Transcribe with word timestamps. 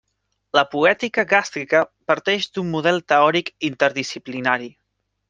La 0.57 0.61
poètica 0.69 1.25
gàstrica 1.33 1.81
parteix 2.11 2.47
d'un 2.55 2.71
model 2.77 2.97
teòric 3.13 3.53
interdisciplinari. 3.69 4.71